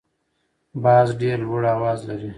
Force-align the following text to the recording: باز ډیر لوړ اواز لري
باز 0.83 1.07
ډیر 1.21 1.37
لوړ 1.47 1.63
اواز 1.75 1.99
لري 2.09 2.29